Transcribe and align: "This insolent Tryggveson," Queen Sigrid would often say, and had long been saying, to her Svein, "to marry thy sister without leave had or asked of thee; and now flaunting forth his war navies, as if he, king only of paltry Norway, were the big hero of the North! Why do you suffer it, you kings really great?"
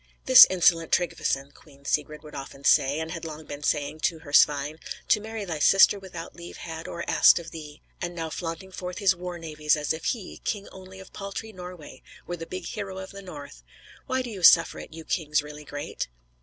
"This 0.25 0.47
insolent 0.49 0.91
Tryggveson," 0.91 1.51
Queen 1.53 1.85
Sigrid 1.85 2.23
would 2.23 2.33
often 2.33 2.63
say, 2.63 2.99
and 2.99 3.11
had 3.11 3.23
long 3.23 3.45
been 3.45 3.61
saying, 3.61 3.99
to 3.99 4.17
her 4.25 4.33
Svein, 4.33 4.79
"to 5.09 5.19
marry 5.19 5.45
thy 5.45 5.59
sister 5.59 5.99
without 5.99 6.35
leave 6.35 6.57
had 6.57 6.87
or 6.87 7.07
asked 7.07 7.37
of 7.37 7.51
thee; 7.51 7.83
and 8.01 8.15
now 8.15 8.31
flaunting 8.31 8.71
forth 8.71 8.97
his 8.97 9.15
war 9.15 9.37
navies, 9.37 9.77
as 9.77 9.93
if 9.93 10.05
he, 10.05 10.37
king 10.43 10.67
only 10.71 10.99
of 10.99 11.13
paltry 11.13 11.53
Norway, 11.53 12.01
were 12.25 12.35
the 12.35 12.47
big 12.47 12.65
hero 12.65 12.97
of 12.97 13.11
the 13.11 13.21
North! 13.21 13.61
Why 14.07 14.23
do 14.23 14.31
you 14.31 14.41
suffer 14.41 14.79
it, 14.79 14.91
you 14.91 15.05
kings 15.05 15.43
really 15.43 15.65
great?" 15.65 16.07